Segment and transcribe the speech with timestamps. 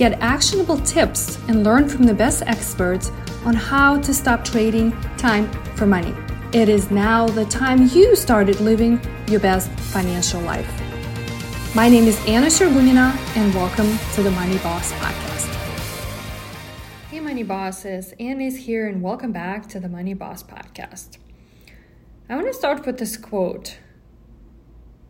[0.00, 3.10] Get actionable tips and learn from the best experts
[3.44, 6.14] on how to stop trading time for money.
[6.54, 10.66] It is now the time you started living your best financial life.
[11.74, 15.54] My name is Anna Shergunina, and welcome to the Money Boss Podcast.
[17.10, 21.18] Hey, Money Bosses, Anna is here, and welcome back to the Money Boss Podcast.
[22.26, 23.76] I want to start with this quote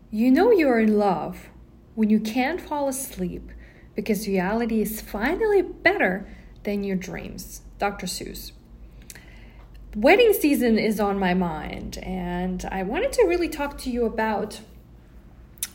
[0.09, 1.49] You know you are in love
[1.95, 3.51] when you can't fall asleep
[3.95, 6.27] because reality is finally better
[6.63, 7.61] than your dreams.
[7.79, 8.07] Dr.
[8.07, 8.51] Seuss.
[9.95, 14.61] Wedding season is on my mind, and I wanted to really talk to you about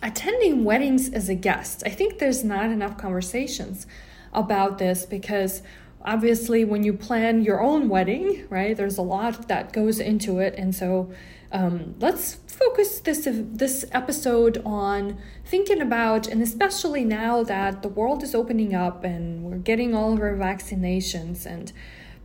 [0.03, 1.83] attending weddings as a guest.
[1.85, 3.87] I think there's not enough conversations
[4.33, 5.63] about this because
[6.03, 10.55] obviously when you plan your own wedding right there's a lot that goes into it
[10.57, 11.11] and so
[11.53, 18.23] um, let's focus this this episode on thinking about and especially now that the world
[18.23, 21.73] is opening up and we're getting all of our vaccinations and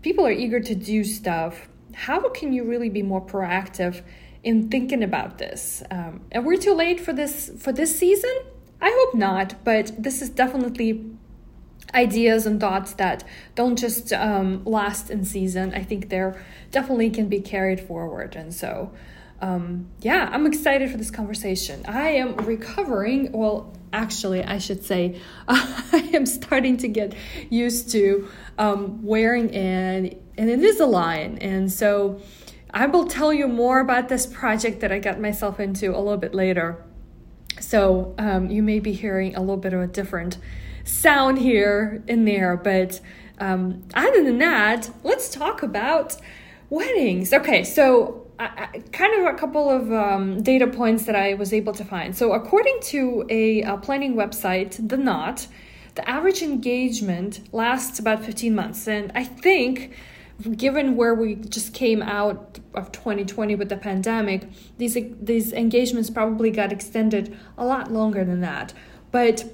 [0.01, 4.01] people are eager to do stuff how can you really be more proactive
[4.43, 5.83] in thinking about this?
[5.91, 8.33] Um, are we too late for this for this season?
[8.81, 11.05] I hope not but this is definitely
[11.93, 13.23] ideas and thoughts that
[13.55, 15.73] don't just um, last in season.
[15.73, 18.35] I think they're definitely can be carried forward.
[18.35, 18.91] And so,
[19.41, 21.85] um, yeah, I'm excited for this conversation.
[21.87, 23.31] I am recovering.
[23.31, 27.13] Well, actually, I should say, I am starting to get
[27.49, 31.37] used to um, wearing an, an Invisalign.
[31.41, 32.21] And so,
[32.73, 36.15] I will tell you more about this project that I got myself into a little
[36.17, 36.81] bit later.
[37.59, 40.37] So, um, you may be hearing a little bit of a different
[40.91, 42.57] sound here and there.
[42.57, 42.99] But
[43.39, 46.17] um, other than that, let's talk about
[46.69, 47.33] weddings.
[47.33, 51.53] Okay, so I, I, kind of a couple of um, data points that I was
[51.53, 52.15] able to find.
[52.15, 55.47] So, according to a, a planning website, The Knot,
[55.95, 58.87] the average engagement lasts about 15 months.
[58.87, 59.93] And I think
[60.57, 64.47] given where we just came out of 2020 with the pandemic,
[64.77, 68.73] these these engagements probably got extended a lot longer than that.
[69.11, 69.45] But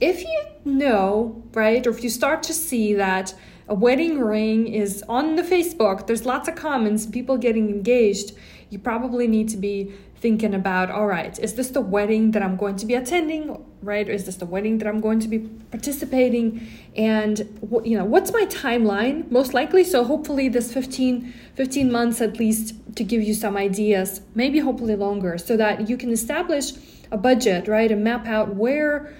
[0.00, 3.34] if you know, right, or if you start to see that
[3.68, 8.32] a wedding ring is on the Facebook, there's lots of comments, people getting engaged,
[8.70, 12.56] you probably need to be thinking about all right, is this the wedding that I'm
[12.56, 14.08] going to be attending, right?
[14.08, 15.38] Or is this the wedding that I'm going to be
[15.70, 16.66] participating?
[16.96, 17.38] And,
[17.84, 19.30] you know, what's my timeline?
[19.30, 19.84] Most likely.
[19.84, 24.96] So, hopefully, this 15, 15 months at least to give you some ideas, maybe hopefully
[24.96, 26.72] longer, so that you can establish
[27.12, 27.90] a budget, right?
[27.92, 29.14] And map out where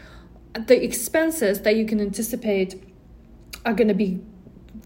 [0.59, 2.83] the expenses that you can anticipate
[3.65, 4.21] are going to be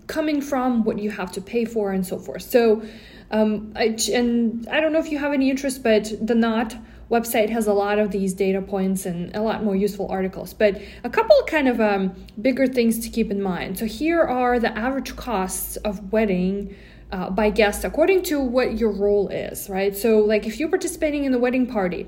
[0.06, 2.42] coming from what you have to pay for and so forth.
[2.42, 2.82] So
[3.30, 6.74] um, I, and i don't know if you have any interest but the knot
[7.10, 10.80] website has a lot of these data points and a lot more useful articles but
[11.02, 13.76] a couple kind of um, bigger things to keep in mind.
[13.78, 16.76] So here are the average costs of wedding
[17.10, 19.96] uh, by guest according to what your role is right?
[19.96, 22.06] So like if you're participating in the wedding party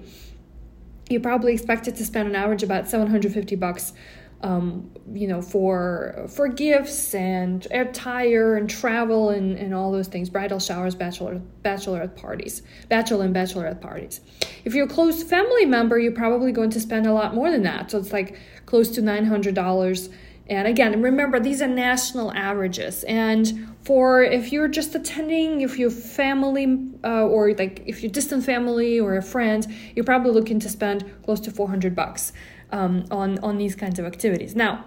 [1.08, 3.92] you probably expected to spend an average about 750 bucks
[4.42, 10.28] um, you know for for gifts and attire and travel and, and all those things
[10.30, 14.20] bridal showers bachelor bachelorette parties bachelor and bachelorette parties.
[14.64, 17.62] If you're a close family member you're probably going to spend a lot more than
[17.62, 17.90] that.
[17.90, 18.36] So it's like
[18.66, 20.12] close to $900
[20.48, 23.04] and again, remember these are national averages.
[23.04, 28.44] And for if you're just attending, if you're family uh, or like if you're distant
[28.44, 32.32] family or a friend, you're probably looking to spend close to 400 bucks
[32.70, 34.56] um, on on these kinds of activities.
[34.56, 34.84] Now,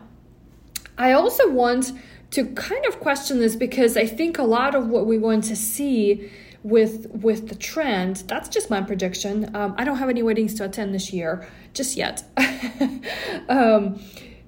[0.98, 1.94] I also want
[2.32, 5.56] to kind of question this because I think a lot of what we want to
[5.56, 6.29] see
[6.64, 10.66] with with the trend that's just my prediction um, i don't have any weddings to
[10.66, 12.24] attend this year just yet
[13.50, 14.00] um,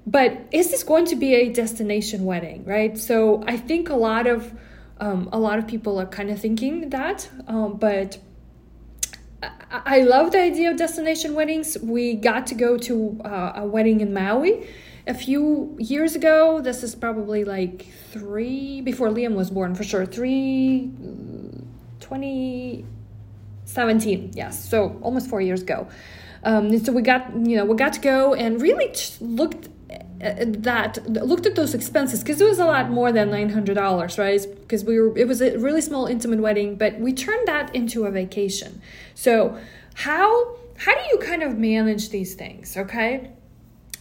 [0.07, 2.97] but is this going to be a destination wedding right?
[2.97, 4.51] So i think a lot of
[4.99, 8.17] um, a lot of people are kind of thinking that um, but
[9.69, 11.77] I, love the idea of destination weddings.
[11.81, 14.67] We got to go to uh, a wedding in maui
[15.05, 16.59] a few years ago.
[16.61, 20.05] This is probably like three before liam was born for sure.
[20.05, 20.89] Three
[21.99, 24.69] 2017 yes.
[24.69, 25.87] So almost four years ago.
[26.43, 29.67] Um, so we got you know we got to go and really looked
[30.19, 34.45] that looked at those expenses because it was a lot more than $900 right?
[34.61, 38.05] Because we were it was a really small intimate wedding but we turned that into
[38.05, 38.81] a vacation.
[39.13, 39.57] So
[39.95, 43.31] how how do you kind of manage these things okay?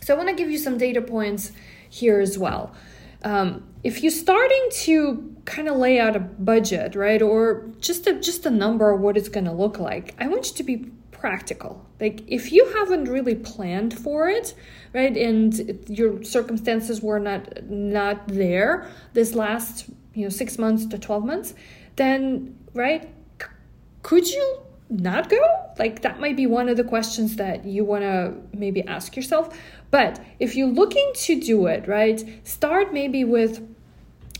[0.02, 1.52] So i want to give you some data points
[1.88, 2.74] here as well.
[3.22, 8.14] Um, if you're starting to kind of lay out a budget right or just a
[8.20, 10.90] just a number of what it's going to look like i want you to be
[11.18, 11.86] practical.
[12.00, 14.54] Like if you haven't really planned for it,
[14.94, 20.98] right, and your circumstances were not not there this last, you know, 6 months to
[20.98, 21.54] 12 months,
[21.96, 23.08] then right,
[23.40, 23.48] c-
[24.02, 25.40] could you not go?
[25.78, 29.58] Like that might be one of the questions that you want to maybe ask yourself.
[29.90, 33.75] But if you're looking to do it, right, start maybe with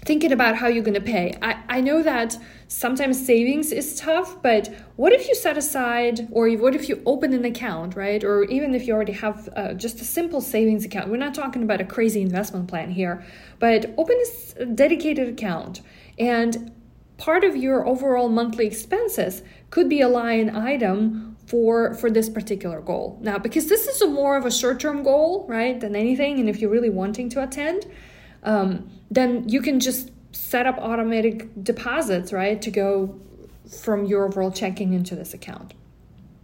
[0.07, 1.37] thinking about how you're going to pay.
[1.43, 2.39] I, I know that
[2.69, 7.35] sometimes savings is tough, but what if you set aside, or what if you open
[7.35, 8.23] an account, right?
[8.23, 11.63] Or even if you already have uh, just a simple savings account, we're not talking
[11.63, 13.25] about a crazy investment plan here,
[13.59, 14.17] but open
[14.59, 15.83] a dedicated account
[16.19, 16.73] and
[17.19, 22.81] part of your overall monthly expenses could be a line item for for this particular
[22.81, 26.49] goal now because this is a more of a short-term goal right than anything and
[26.49, 27.87] if you're really wanting to attend
[28.43, 33.21] um, then you can just set up automatic deposits, right, to go
[33.83, 35.75] from your overall checking into this account.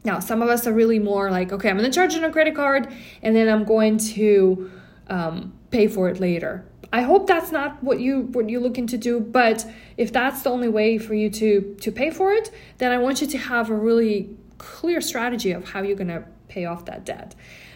[0.05, 2.29] Now, some of us are really more like, okay, I'm going to charge it on
[2.29, 2.93] a credit card
[3.23, 4.71] and then I'm going to
[5.09, 6.65] um, pay for it later.
[6.93, 9.65] I hope that's not what you what you're looking to do, but
[9.97, 13.23] if that's the only way for you to to pay for it, then I want
[13.23, 17.07] you to have a really clear strategy of how you're going to pay off that
[17.07, 17.35] debt.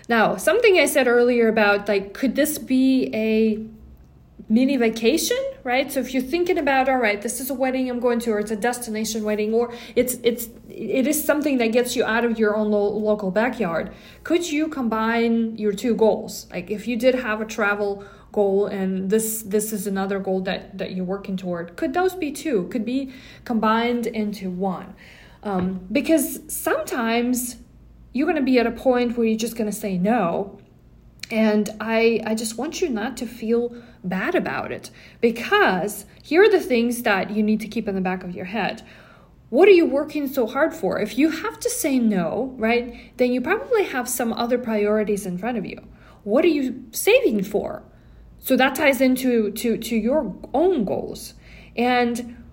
[0.08, 3.64] Now, something I said earlier about like could this be a
[4.48, 5.90] mini vacation right?
[5.90, 8.38] So if you're thinking about all right this is a wedding i'm going to or
[8.38, 12.38] it's a destination wedding or it's it's it is something that gets you out of
[12.38, 13.92] your own lo- local backyard
[14.26, 16.48] could you combine your two goals?
[16.50, 20.76] Like if you did have a travel goal and this this is another goal that
[20.76, 22.68] that you're working toward could those be two?
[22.68, 23.12] Could be
[23.44, 24.94] combined into one.
[25.42, 27.56] Um, because sometimes
[28.12, 30.58] you're going to be at a point where you're just going to say no
[31.30, 33.74] and I, I just want you not to feel
[34.04, 34.90] bad about it
[35.20, 38.44] because here are the things that you need to keep in the back of your
[38.44, 38.82] head.
[39.48, 41.00] What are you working so hard for?
[41.00, 45.38] If you have to say no, right, then you probably have some other priorities in
[45.38, 45.86] front of you.
[46.24, 47.82] What are you saving for?
[48.38, 51.34] So that ties into to, to your own goals.
[51.76, 52.44] And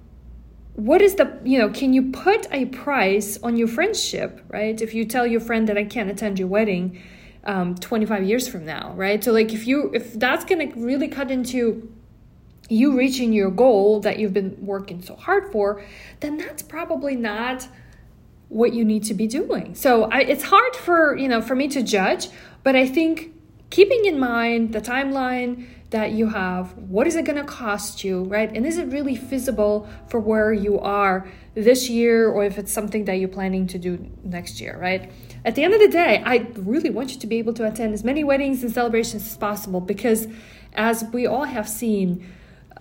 [0.74, 4.80] what is the, you know, can you put a price on your friendship, right?
[4.82, 7.02] If you tell your friend that I can't attend your wedding,
[7.46, 9.24] um, 25 years from now right?
[9.24, 11.92] So like if you if that's gonna really cut into
[12.70, 15.84] you reaching your goal that you've been working so hard for
[16.22, 17.68] then that's probably not
[18.50, 19.74] what you need to be doing.
[19.76, 22.30] So I, it's hard for you know for me to judge
[22.64, 23.34] but i think
[23.70, 28.24] keeping in mind the timeline that you have what is it going to cost you
[28.24, 28.52] right?
[28.56, 33.06] And is it really feasible for where you are this year or if it's something
[33.06, 35.12] that you're planning to do next year right
[35.46, 37.94] at the end of the day, I really want you to be able to attend
[37.94, 40.28] as many weddings and celebrations as possible because,
[40.74, 42.26] as we all have seen,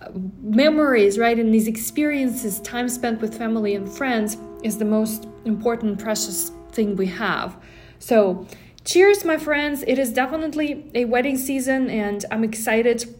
[0.01, 0.09] uh,
[0.41, 5.99] memories, right, and these experiences, time spent with family and friends is the most important,
[5.99, 7.57] precious thing we have.
[7.99, 8.47] So,
[8.85, 9.83] cheers, my friends.
[9.85, 13.13] It is definitely a wedding season, and I'm excited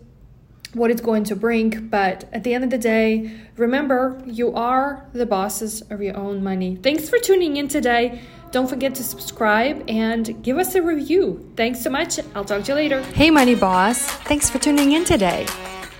[0.73, 1.87] what it's going to bring.
[1.87, 6.43] But at the end of the day, remember, you are the bosses of your own
[6.43, 6.75] money.
[6.75, 8.21] Thanks for tuning in today.
[8.53, 11.43] Don't forget to subscribe and give us a review.
[11.55, 12.19] Thanks so much.
[12.35, 13.01] I'll talk to you later.
[13.01, 14.05] Hey, Money Boss.
[14.29, 15.47] Thanks for tuning in today.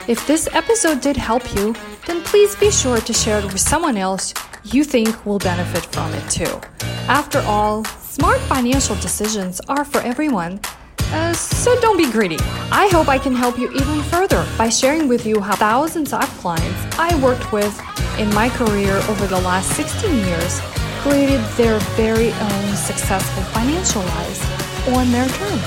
[0.07, 1.73] If this episode did help you,
[2.05, 6.13] then please be sure to share it with someone else you think will benefit from
[6.13, 6.61] it too.
[7.09, 10.59] After all, smart financial decisions are for everyone.
[10.99, 12.37] Uh, so don't be greedy.
[12.71, 16.29] I hope I can help you even further by sharing with you how thousands of
[16.37, 17.73] clients I worked with
[18.19, 24.39] in my career over the last 16 years created their very own successful financial lives
[24.87, 25.61] on their terms.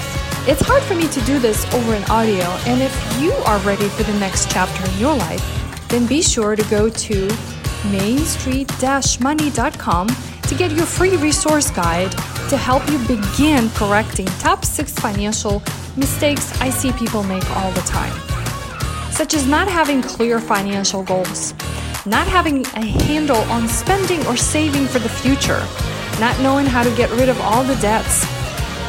[0.49, 3.91] It's hard for me to do this over an audio, and if you are ready
[3.91, 5.45] for the next chapter in your life,
[5.89, 7.29] then be sure to go to
[7.91, 12.13] mainstreet-money.com to get your free resource guide
[12.49, 15.63] to help you begin correcting top six financial
[15.97, 18.15] mistakes I see people make all the time,
[19.11, 21.53] such as not having clear financial goals
[22.07, 25.67] not having a handle on spending or saving for the future,
[26.21, 28.25] not knowing how to get rid of all the debts,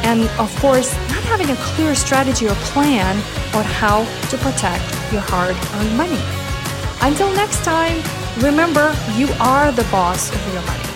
[0.04, 3.16] and of course, not having a clear strategy or plan
[3.54, 6.22] on how to protect your hard earned money.
[7.00, 8.02] Until next time,
[8.38, 10.87] remember you are the boss of your money.